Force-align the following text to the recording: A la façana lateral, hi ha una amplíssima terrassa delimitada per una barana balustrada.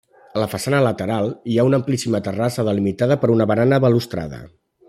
A 0.37 0.39
la 0.43 0.45
façana 0.53 0.79
lateral, 0.85 1.29
hi 1.53 1.59
ha 1.63 1.67
una 1.69 1.81
amplíssima 1.81 2.23
terrassa 2.31 2.67
delimitada 2.71 3.21
per 3.25 3.33
una 3.39 3.51
barana 3.53 3.83
balustrada. 3.89 4.43